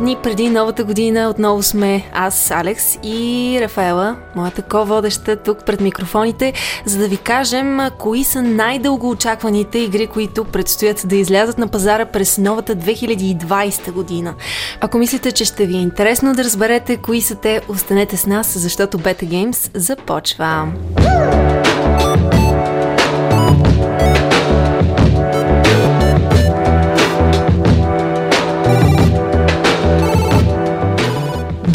[0.00, 6.52] дни преди новата година отново сме аз, Алекс и Рафаела, моята ко-водеща тук пред микрофоните,
[6.84, 12.06] за да ви кажем кои са най-дълго очакваните игри, които предстоят да излязат на пазара
[12.06, 14.34] през новата 2020 година.
[14.80, 18.58] Ако мислите, че ще ви е интересно да разберете кои са те, останете с нас,
[18.58, 20.68] защото Beta Games започва.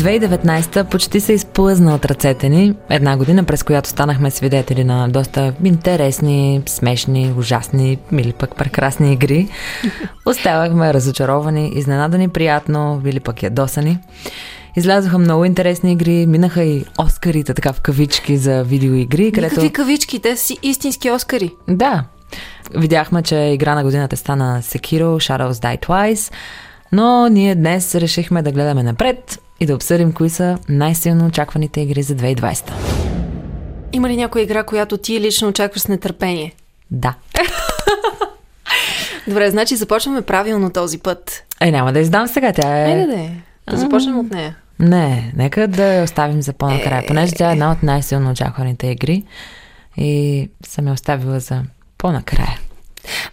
[0.06, 2.76] 2019 почти се изплъзна от ръцете ни.
[2.90, 9.48] Една година, през която станахме свидетели на доста интересни, смешни, ужасни или пък прекрасни игри.
[10.26, 13.98] Оставахме разочаровани, изненадани приятно, или пък ядосани.
[14.76, 19.32] Излязоха много интересни игри, минаха и Оскарите, така в кавички за видеоигри.
[19.32, 19.56] Където...
[19.56, 20.20] Какви кавички?
[20.20, 21.52] Те си истински Оскари.
[21.68, 22.04] Да.
[22.76, 26.34] Видяхме, че игра на годината стана Sekiro, Shadows Die Twice,
[26.92, 32.02] но ние днес решихме да гледаме напред и да обсъдим кои са най-силно очакваните игри
[32.02, 32.72] за 2020.
[33.94, 36.54] Има ли някоя игра, която ти лично очакваш с нетърпение?
[36.92, 37.14] Да.
[39.28, 41.44] Добре, значи започваме правилно този път.
[41.62, 42.92] Е, няма да издам сега, тя е...
[42.92, 43.30] Айде да е.
[43.70, 44.56] Да започнем от нея.
[44.80, 47.06] Не, нека да я оставим за по-накрая, е...
[47.06, 49.24] понеже тя е една от най-силно очакваните игри
[49.98, 51.62] и съм я оставила за
[51.98, 52.60] по-накрая.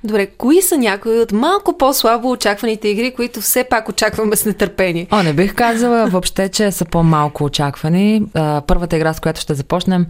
[0.04, 5.06] Добре, кои са някои от малко по-слабо очакваните игри, които все пак очакваме с нетърпение?
[5.10, 8.22] О, не бих казала въобще, че са по-малко очаквани.
[8.66, 10.06] Първата игра, с която ще започнем,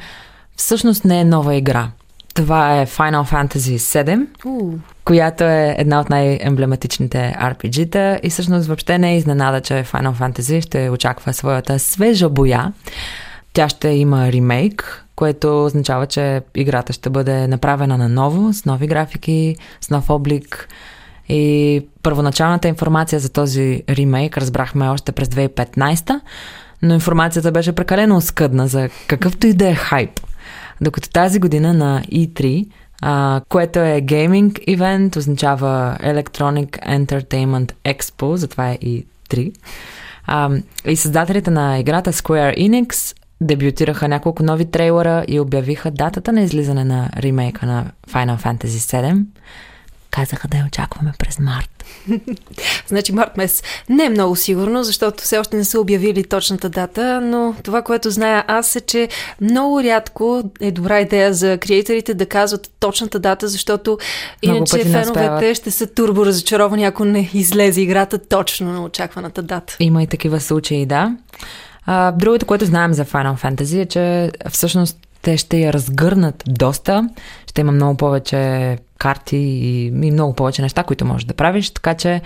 [0.56, 1.88] всъщност не е нова игра.
[2.34, 4.78] Това е Final Fantasy VII, uh.
[5.04, 10.60] която е една от най-емблематичните RPG-та и всъщност въобще не е изненада, че Final Fantasy
[10.60, 12.72] ще очаква своята свежа боя.
[13.52, 19.56] Тя ще има ремейк, което означава, че играта ще бъде направена наново, с нови графики,
[19.80, 20.68] с нов облик.
[21.28, 26.20] И първоначалната информация за този ремейк разбрахме още през 2015,
[26.82, 30.20] но информацията беше прекалено скъдна за какъвто и да е хайп.
[30.80, 32.66] Докато тази година на E3,
[33.02, 39.52] а, което е гейминг ивент, означава Electronic Entertainment Expo, затова е E3.
[40.26, 40.50] А,
[40.86, 46.84] и създателите на играта Square Enix дебютираха няколко нови трейлера и обявиха датата на излизане
[46.84, 49.24] на ремейка на Final Fantasy VII.
[50.10, 51.84] Казаха да я очакваме през март.
[52.86, 53.62] значи март месец.
[53.88, 58.10] Не е много сигурно, защото все още не са обявили точната дата, но това, което
[58.10, 59.08] зная аз е, че
[59.40, 63.98] много рядко е добра идея за креаторите да казват точната дата, защото
[64.42, 69.76] иначе феновете ще са турбо разочаровани, ако не излезе играта точно на очакваната дата.
[69.80, 71.16] Има и такива случаи, да.
[71.86, 77.08] А, другото, което знаем за Final Fantasy е, че всъщност те ще я разгърнат доста.
[77.46, 81.70] Ще има много повече карти и, и много повече неща, които можеш да правиш.
[81.70, 82.20] Така че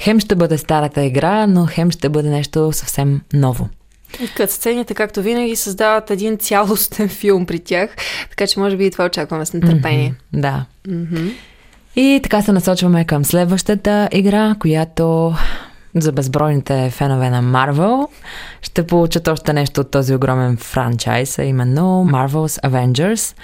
[0.00, 3.68] хем ще бъде старата игра, но хем ще бъде нещо съвсем ново.
[4.36, 7.90] Като сцените, както винаги, създават един цялостен филм при тях,
[8.30, 10.14] така че може би и това очакваме с нетърпение.
[10.34, 10.64] Mm-hmm, да.
[10.88, 11.32] Mm-hmm.
[11.96, 15.34] И така се насочваме към следващата игра, която
[15.96, 18.08] за безбройните фенове на Марвел
[18.62, 23.36] ще получат още нещо от този огромен франчайз, а именно Marvel's Avengers.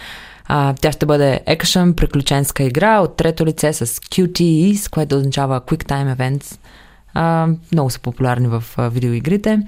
[0.47, 5.85] А, тя ще бъде екшен, приключенска игра от трето лице с QTEs, което означава Quick
[5.85, 6.59] Time Events.
[7.15, 9.59] А, много са популярни в а, видеоигрите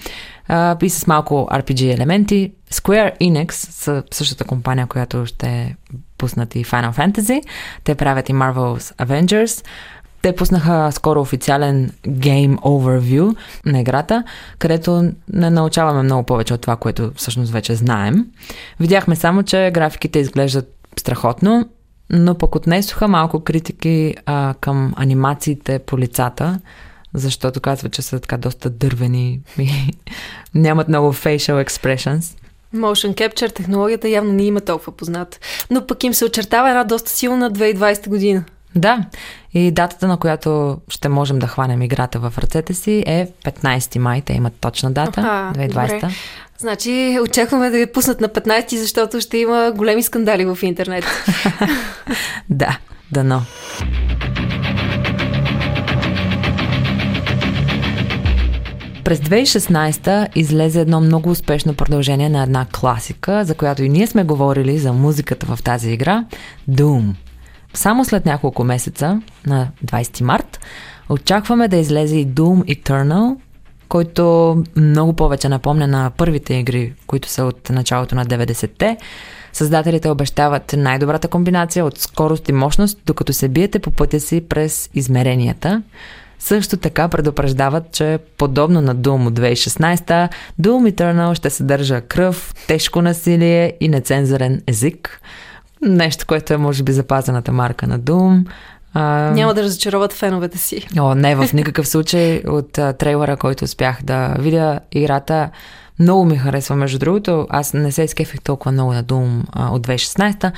[0.49, 2.53] а, и с малко RPG елементи.
[2.73, 5.77] Square Enix са същата компания, която ще
[6.19, 7.43] пуснат и Final Fantasy.
[7.84, 9.65] Те правят и Marvel's Avengers.
[10.25, 13.37] Те пуснаха скоро официален Game Overview
[13.67, 14.25] на играта,
[14.59, 18.27] където не научаваме много повече от това, което всъщност вече знаем.
[18.81, 21.69] Видяхме само, че графиките изглеждат страхотно,
[22.11, 26.61] но пък отнесоха малко критики а, към анимациите по лицата,
[27.15, 29.71] защото казва, че са така доста дървени и
[30.55, 32.39] нямат много facial expressions.
[32.75, 35.39] Motion Capture технологията явно не има толкова позната.
[35.71, 38.44] Но пък им се очертава една доста силна 2020 година.
[38.76, 39.05] Да,
[39.55, 44.23] и датата, на която ще можем да хванем играта в ръцете си е 15 май.
[44.23, 46.00] Те имат точна дата, Аха, 2020.
[46.00, 46.15] Добре.
[46.59, 51.05] Значи очакваме да я пуснат на 15, защото ще има големи скандали в интернет.
[52.50, 52.79] да,
[53.12, 53.43] дано.
[59.05, 64.25] През 2016 излезе едно много успешно продължение на една класика, за която и ние сме
[64.25, 66.25] говорили за музиката в тази игра
[66.70, 67.15] Doom.
[67.75, 70.61] Само след няколко месеца, на 20 март,
[71.09, 73.37] очакваме да излезе и Doom Eternal,
[73.88, 78.97] който много повече напомня на първите игри, които са от началото на 90-те.
[79.53, 84.91] Създателите обещават най-добрата комбинация от скорост и мощност, докато се биете по пътя си през
[84.94, 85.82] измеренията.
[86.38, 90.29] също така предупреждават, че подобно на Doom от 2016,
[90.61, 95.20] Doom Eternal ще съдържа кръв, тежко насилие и нецензурен език.
[95.84, 98.46] Нещо, което е може би запазената марка на Doom.
[98.94, 99.31] А...
[99.34, 100.86] Няма да разочароват феновете си.
[100.98, 105.50] О, не, в никакъв случай от а, трейлера, който успях да видя играта.
[105.98, 107.46] Много ми харесва, между другото.
[107.50, 110.52] Аз не се изкефих толкова много на Doom а, от 2016,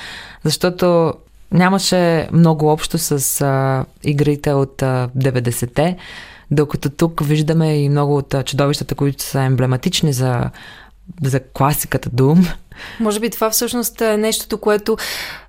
[0.44, 1.14] защото
[1.52, 5.96] нямаше много общо с а, игрите от а, 90-те,
[6.50, 10.50] докато тук виждаме и много от а, чудовищата, които са емблематични за,
[11.23, 12.52] за класиката Doom.
[13.00, 14.96] Може би това всъщност е нещото, което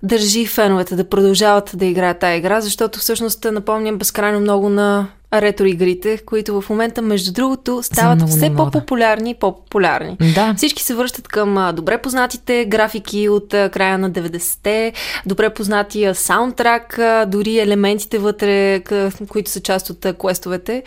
[0.03, 5.65] държи феновете да продължават да играят тази игра, защото всъщност напомням безкрайно много на ретро
[5.65, 10.18] игрите, които в момента, между другото, стават все по-популярни и по-популярни.
[10.35, 10.53] Да.
[10.57, 14.94] Всички се връщат към добре познатите графики от края на 90-те,
[15.25, 18.81] добре познатия саундтрак, дори елементите вътре,
[19.27, 20.83] които са част от квестовете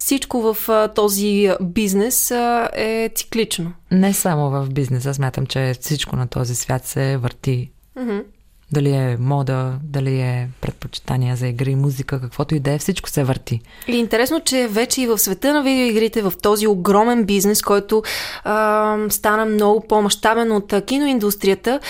[0.00, 3.72] всичко в а, този бизнес а, е циклично.
[3.90, 7.70] Не само в бизнеса, смятам, че всичко на този свят се върти.
[7.98, 8.24] Mm-hmm.
[8.72, 13.24] Дали е мода, дали е предпочитания за игри, музика, каквото и да е, всичко се
[13.24, 13.60] върти.
[13.88, 18.02] И интересно, че вече и в света на видеоигрите, в този огромен бизнес, който
[18.44, 21.80] а, стана много по-масштабен от киноиндустрията,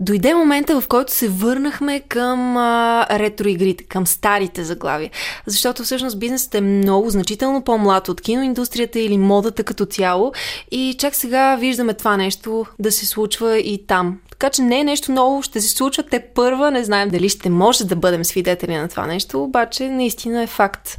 [0.00, 5.10] Дойде момента, в който се върнахме към а, ретро-игрите, към старите заглавия.
[5.46, 10.32] Защото всъщност бизнесът е много значително по-млад от киноиндустрията или модата като цяло.
[10.70, 14.18] И чак сега виждаме това нещо да се случва и там.
[14.30, 17.50] Така че не е нещо ново, ще се случва те първа, не знаем дали ще
[17.50, 20.96] може да бъдем свидетели на това нещо, обаче наистина е факт.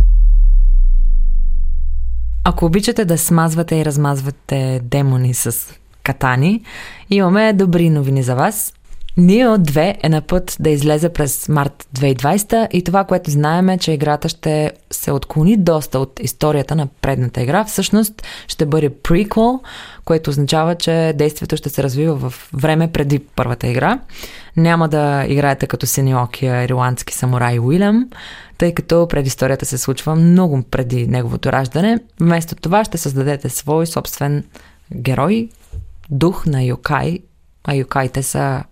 [2.44, 5.74] Ако обичате да смазвате и размазвате демони с
[6.04, 6.64] катани,
[7.10, 8.74] имаме добри новини за вас.
[9.18, 13.78] Нио 2 е на път да излезе през март 2020 и това, което знаем е,
[13.78, 17.64] че играта ще се отклони доста от историята на предната игра.
[17.64, 19.60] Всъщност ще бъде приквел,
[20.06, 24.00] което означава, че действието ще се развива в време преди първата игра.
[24.58, 28.10] Няма да играете като синьокия ирландски самурай Уилям,
[28.58, 32.00] тъй като предисторията се случва много преди неговото раждане.
[32.20, 34.44] Вместо това ще създадете свой собствен
[34.96, 35.50] герой,
[36.10, 37.20] дух на Йокай,
[37.64, 38.64] а юкаите са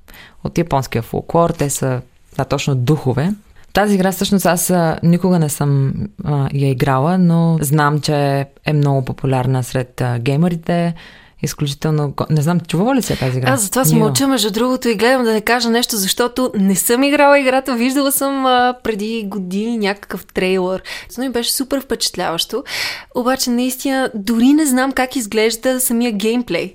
[0.47, 2.01] от японския фолклор, те са
[2.37, 3.33] да, точно духове.
[3.73, 4.73] Тази игра всъщност аз
[5.03, 10.93] никога не съм а, я играла, но знам, че е много популярна сред а, геймерите.
[11.41, 12.13] Изключително...
[12.29, 13.51] Не знам, чувала ли се тази игра?
[13.51, 17.03] Аз затова си мълча, между другото, и гледам да не кажа нещо, защото не съм
[17.03, 17.75] играла играта.
[17.75, 20.83] Виждала съм а, преди години някакъв трейлър.
[21.17, 22.63] Но ми беше супер впечатляващо.
[23.15, 26.73] Обаче, наистина, дори не знам как изглежда самия геймплей.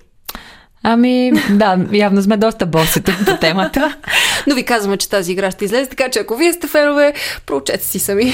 [0.82, 3.96] Ами, да, явно сме доста боси тук по темата.
[4.46, 7.14] Но ви казваме, че тази игра ще излезе, така че ако вие сте фенове,
[7.46, 8.32] проучете си сами.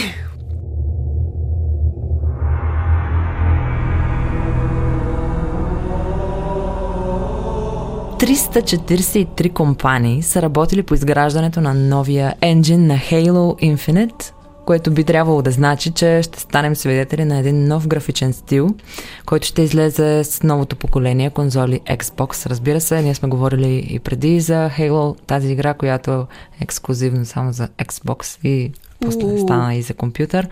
[8.18, 14.32] ...343 компании са работили по изграждането на новия енджин на Halo Infinite,
[14.68, 18.68] което би трябвало да значи, че ще станем свидетели на един нов графичен стил,
[19.26, 22.46] който ще излезе с новото поколение конзоли Xbox.
[22.46, 26.24] Разбира се, ние сме говорили и преди за Halo, тази игра, която е
[26.60, 30.48] ексклюзивно само за Xbox и после стана и за компютър.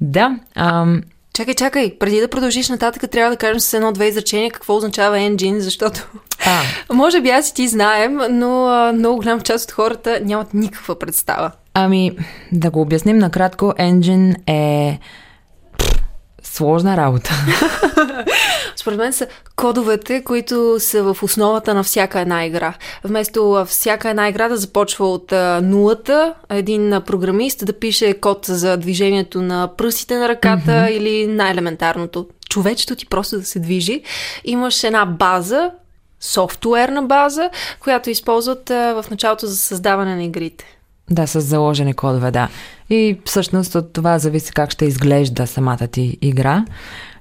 [0.00, 1.02] Да, ам,
[1.34, 5.58] Чакай, чакай, преди да продължиш нататък, трябва да кажем с едно-две изречения какво означава engine,
[5.58, 6.00] защото
[6.46, 6.62] а.
[6.94, 10.98] може би аз и ти знаем, но а, много голям част от хората нямат никаква
[10.98, 11.50] представа.
[11.74, 12.16] Ами,
[12.52, 14.98] да го обясним накратко, Engine е
[16.42, 17.30] сложна работа.
[18.84, 19.26] Според мен са
[19.56, 22.74] кодовете, които са в основата на всяка една игра.
[23.04, 29.42] Вместо всяка една игра да започва от нулата, един програмист да пише код за движението
[29.42, 30.90] на пръстите на ръката mm-hmm.
[30.90, 32.26] или най-елементарното.
[32.48, 34.02] Човечето ти просто да се движи.
[34.44, 35.70] Имаш една база,
[36.20, 37.50] софтуерна база,
[37.80, 40.73] която използват в началото за създаване на игрите.
[41.10, 42.48] Да, с заложени кодове, да.
[42.90, 46.64] И всъщност от това зависи как ще изглежда самата ти игра.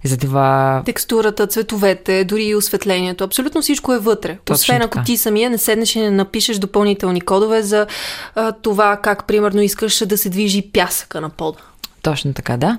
[0.04, 0.82] И за това...
[0.86, 3.24] Текстурата, цветовете, дори и осветлението.
[3.24, 4.38] Абсолютно всичко е вътре.
[4.46, 7.88] Точно Освен ако ти самия не седнеш и не напишеш допълнителни кодове за
[8.36, 11.60] а, това как, примерно, искаш да се движи пясъка на пода.
[12.02, 12.78] Точно така, да.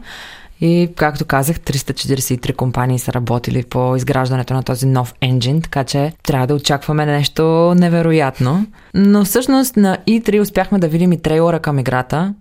[0.64, 6.12] И, както казах, 343 компании са работили по изграждането на този нов енджин, така че
[6.22, 8.66] трябва да очакваме нещо невероятно.
[8.94, 12.34] Но всъщност на E3 успяхме да видим и трейлера към играта,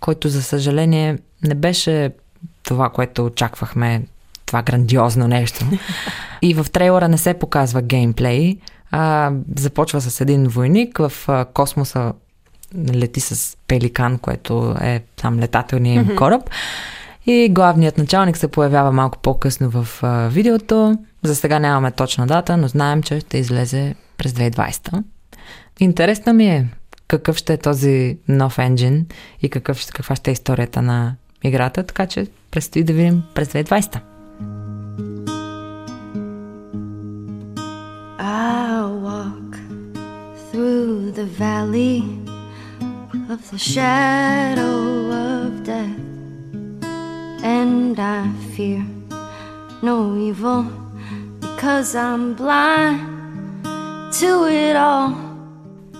[0.00, 2.10] който за съжаление не беше
[2.62, 4.02] това, което очаквахме,
[4.46, 5.64] това грандиозно нещо.
[6.42, 8.58] И в трейлера не се показва геймплей,
[8.90, 11.12] а започва с един войник в
[11.54, 12.12] космоса
[12.94, 16.50] лети с пеликан, което е там летателният им кораб.
[17.30, 20.98] И главният началник се появява малко по-късно в а, видеото.
[21.22, 25.02] За сега нямаме точна дата, но знаем, че ще излезе през 2020.
[25.80, 26.68] Интересно ми е
[27.08, 29.06] какъв ще е този нов енджин
[29.42, 34.00] и какъв, каква ще е историята на играта, така че предстои да видим през 2020.
[38.18, 39.52] I'll walk
[40.48, 42.02] through the valley
[43.32, 45.29] of the shadow
[48.60, 48.82] fear
[49.82, 49.96] no
[50.28, 50.60] evil
[51.44, 53.00] because I'm blind
[54.18, 54.30] to
[54.62, 55.30] it all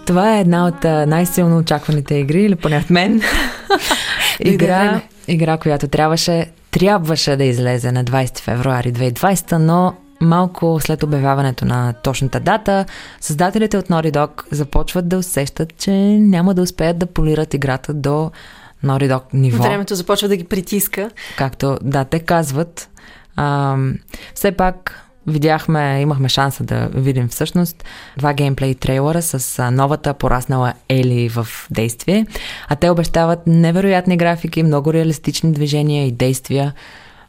[0.06, 3.22] това е една от най-силно очакваните игри, или поне от мен.
[4.40, 11.64] игра, игра, която трябваше, трябваше да излезе на 20 февруари 2020, но малко след обявяването
[11.64, 12.84] на точната дата,
[13.20, 18.30] създателите от Naughty Dog започват да усещат, че няма да успеят да полират играта до
[18.84, 19.62] Naughty Dog ниво.
[19.62, 21.10] Времето започва да ги притиска.
[21.36, 22.88] Както, да, те казват.
[23.36, 23.76] А,
[24.34, 27.84] все пак видяхме, имахме шанса да видим всъщност
[28.18, 32.26] два геймплей трейлера с новата пораснала Ели в действие,
[32.68, 36.74] а те обещават невероятни графики, много реалистични движения и действия.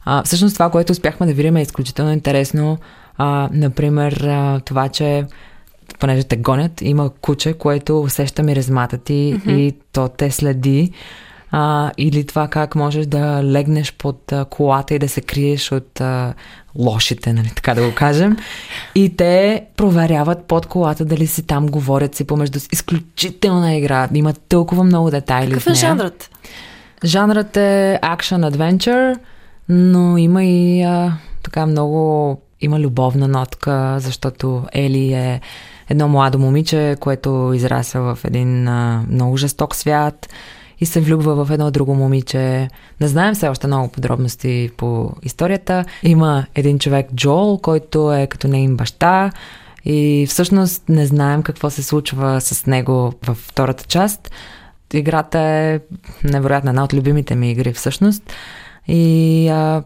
[0.05, 2.77] А, всъщност това, което успяхме да видим е изключително интересно.
[3.17, 5.25] А, например, а, това, че
[6.00, 9.51] понеже те гонят, има куче, което усеща миризмата ти mm-hmm.
[9.51, 10.91] и то те следи
[11.51, 16.01] а, или това как можеш да легнеш под а, колата и да се криеш от
[16.01, 16.34] а,
[16.75, 18.38] лошите, нали, така да го кажем.
[18.96, 22.67] И те проверяват под колата дали си там, говорят си помежду си.
[22.72, 24.10] Изключителна игра.
[24.13, 25.51] Има толкова много детайли.
[25.51, 26.29] Какъв е жанрът?
[27.03, 29.20] Жанрът е action adventure,
[29.70, 35.41] но има и а, така много има любовна нотка, защото Ели е
[35.89, 40.27] едно младо момиче, което израсва в един а, много жесток свят
[40.82, 42.68] и се влюбва в едно друго момиче.
[43.02, 45.86] Не знаем все още много подробности по историята.
[46.04, 49.32] Има един човек, Джол, който е като нейн баща
[49.86, 54.32] и всъщност не знаем какво се случва с него във втората част.
[54.94, 55.80] Играта е
[56.24, 58.34] невероятна, една от любимите ми игри всъщност.
[58.88, 59.84] И а,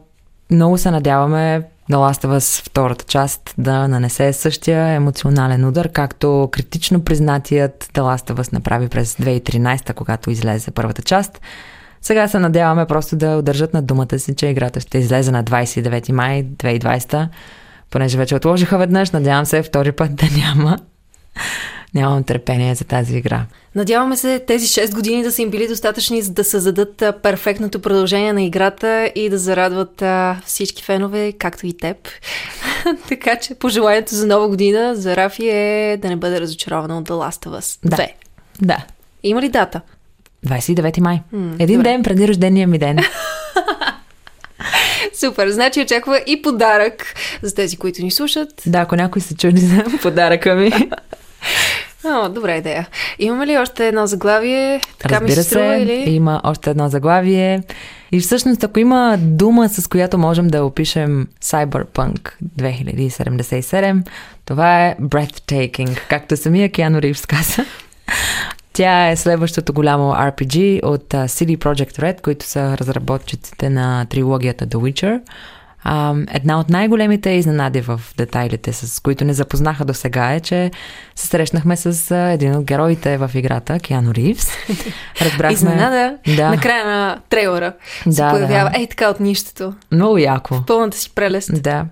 [0.52, 6.50] много се надяваме The Last of Us втората част да нанесе същия емоционален удар, както
[6.52, 11.42] критично признатият The Last of Us направи през 2013, когато излезе първата част.
[12.02, 16.12] Сега се надяваме просто да удържат на думата си, че играта ще излезе на 29
[16.12, 17.28] май 2020,
[17.92, 20.78] понеже вече отложиха веднъж, надявам се втори път да няма.
[21.94, 23.46] Нямам търпение за тази игра.
[23.76, 28.34] Надяваме се тези 6 години да са им били достатъчни, за да създадат перфектното продължение
[28.34, 30.04] на играта и да зарадват
[30.46, 31.98] всички фенове, както и теб.
[33.10, 37.12] така че пожеланието за нова година за Рафи е да не бъде разочарована от The
[37.12, 37.80] Last of Us.
[37.84, 37.96] Да.
[37.96, 38.14] Две.
[38.62, 38.78] Да.
[39.24, 39.82] Има ли дата?
[40.48, 41.22] 29 май.
[41.32, 41.90] М, Един добре.
[41.90, 42.98] ден преди рождения ми ден.
[45.14, 45.50] Супер.
[45.50, 48.62] Значи очаква и подарък за тези, които ни слушат.
[48.66, 50.72] Да, ако някой се чуди за подаръка ми.
[52.06, 52.88] О, добра идея.
[53.20, 54.82] Имаме ли още едно заглавие?
[55.00, 56.04] Така Разбира ми се, струва, или?
[56.08, 57.62] има още едно заглавие.
[58.12, 64.08] И всъщност, ако има дума, с която можем да опишем Cyberpunk 2077,
[64.46, 67.66] това е breathtaking, както самия Киано Ривз каза.
[68.74, 74.76] Тя е следващото голямо RPG от CD Projekt Red, които са разработчиците на трилогията The
[74.76, 75.22] Witcher.
[75.88, 80.72] А, една от най-големите изненади в детайлите, с които не запознаха до сега е, че
[81.16, 84.52] се срещнахме с един от героите в играта, Киано Ривз.
[85.22, 85.54] Разбрахме...
[85.54, 86.50] Изненада да.
[86.50, 87.74] на края на трейлера
[88.06, 88.80] да, се появява да.
[88.80, 89.74] ей така от нищото.
[89.92, 90.56] Много яко.
[90.56, 91.62] В пълната си прелест.
[91.64, 91.86] Да.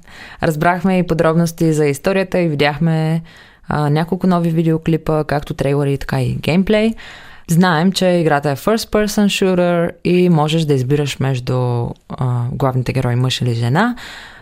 [0.43, 3.21] Разбрахме и подробности за историята и видяхме
[3.67, 6.93] а, няколко нови видеоклипа, както трейлери, така и геймплей.
[7.49, 11.55] Знаем, че играта е first person shooter и можеш да избираш между
[12.09, 13.95] а, главните герои мъж или жена.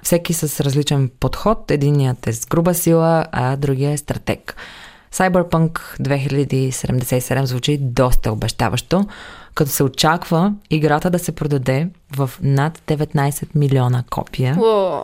[0.04, 1.72] Всеки с различен подход.
[1.72, 4.56] Единият е с груба сила, а другия е стратег.
[5.14, 9.08] Cyberpunk 2077 звучи доста обещаващо,
[9.56, 14.58] като се очаква играта да се продаде в над 19 милиона копия.
[14.60, 15.02] Уо,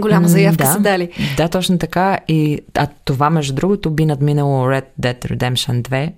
[0.00, 1.10] голяма заявка да, са дали.
[1.36, 2.18] Да, точно така.
[2.28, 6.12] И, а това, между другото, би надминало Red Dead Redemption 2,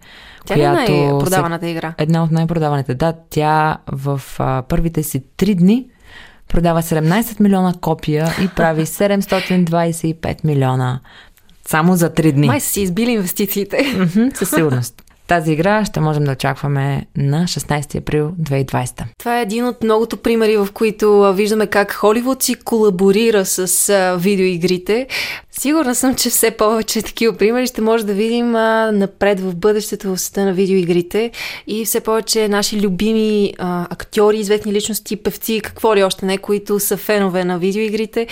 [0.46, 1.94] тя която е най-продаваната игра.
[1.99, 2.94] Една от най-продаваните.
[2.94, 5.87] Да, тя в а, първите си три дни
[6.49, 11.00] продава 17 милиона копия и прави 725 милиона
[11.68, 12.46] само за три дни.
[12.46, 13.78] Май са си избили инвестициите.
[14.34, 15.01] със сигурност.
[15.26, 19.02] Тази игра ще можем да очакваме на 16 април 2020.
[19.18, 25.06] Това е един от многото примери, в които виждаме как Холивуд си колаборира с видеоигрите.
[25.50, 30.08] Сигурна съм, че все повече такива примери ще може да видим а, напред в бъдещето
[30.08, 31.30] в света на видеоигрите
[31.66, 36.80] и все повече наши любими а, актьори, известни личности, певци, какво ли още не, които
[36.80, 38.26] са фенове на видеоигрите,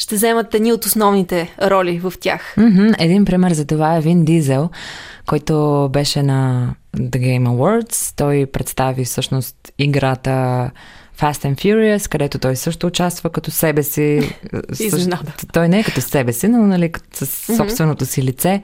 [0.00, 2.54] ще вземат едни от основните роли в тях.
[2.58, 2.94] Mm-hmm.
[2.98, 4.70] Един пример за това е Вин Дизел,
[5.26, 8.16] който беше на The Game Awards.
[8.16, 10.30] Той представи всъщност играта
[11.20, 14.36] Fast and Furious, където той също участва като себе си.
[14.80, 15.32] Изненада.
[15.52, 18.62] Той не е като себе си, но нали, с собственото си лице.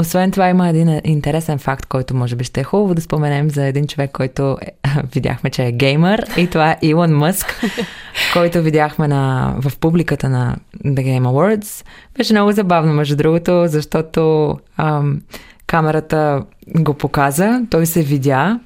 [0.00, 3.64] Освен това има един интересен факт, който може би ще е хубаво да споменем за
[3.64, 4.66] един човек, който е,
[5.14, 7.60] видяхме, че е геймър и това е Илон Мъск,
[8.32, 11.84] който видяхме на, в публиката на The Game Awards.
[12.18, 15.20] Беше много забавно, между другото, защото ам,
[15.66, 16.42] камерата
[16.76, 18.60] го показа, той се видя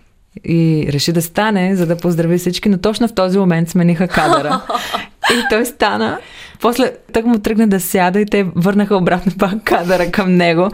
[0.44, 4.60] и реши да стане, за да поздрави всички, но точно в този момент смениха кадъра.
[5.30, 6.18] И той стана.
[6.60, 10.70] После так му тръгна да сяда и те върнаха обратно пак кадъра към него.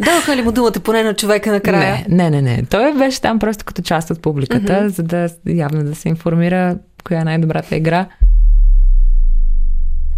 [0.00, 2.06] Даваха ли му думата поне на човека накрая?
[2.08, 2.56] Не, не, не.
[2.56, 2.62] не.
[2.70, 4.86] Той беше там просто като част от публиката, mm-hmm.
[4.86, 8.06] за да явно да се информира коя е най-добрата игра.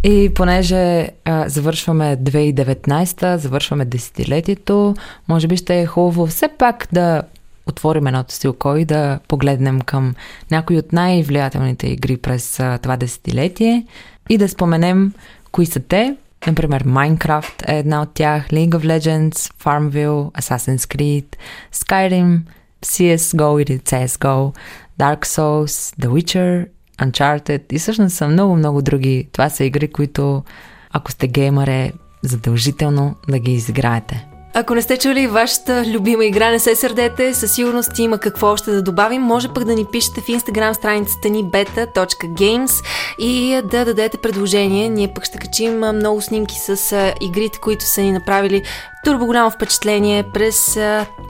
[0.05, 4.95] И понеже а, завършваме 2019, завършваме десетилетието,
[5.29, 7.23] може би ще е хубаво все пак да
[7.67, 10.15] отворим едното си око и да погледнем към
[10.51, 13.87] някои от най-влиятелните игри през а, това десетилетие
[14.29, 15.13] и да споменем
[15.53, 16.17] кои са те.
[16.47, 21.37] Например, Minecraft е една от тях, League of Legends, Farmville, Assassin's Creed,
[21.75, 22.39] Skyrim,
[22.83, 24.55] CSGO или CSGO,
[25.01, 26.67] Dark Souls, The Witcher,
[27.03, 29.29] Uncharted и всъщност са много-много други.
[29.33, 30.45] Това са игри, които
[30.91, 34.27] ако сте геймър е задължително да ги изиграете.
[34.59, 38.71] Ако не сте чули вашата любима игра, не се сърдете, със сигурност има какво още
[38.71, 39.23] да добавим.
[39.23, 42.85] Може пък да ни пишете в инстаграм страницата ни beta.games
[43.19, 44.89] и да дадете предложение.
[44.89, 48.63] Ние пък ще качим много снимки с игрите, които са ни направили
[49.05, 50.79] турбо голямо впечатление през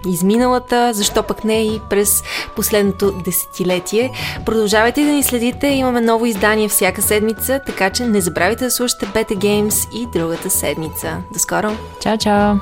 [0.06, 2.22] изминалата, защо пък не и през
[2.56, 4.10] последното десетилетие.
[4.44, 9.06] Продължавайте да ни следите, имаме ново издание всяка седмица, така че не забравяйте да слушате
[9.06, 11.16] Beta Games и другата седмица.
[11.32, 11.76] До скоро!
[12.00, 12.54] Чао, чао!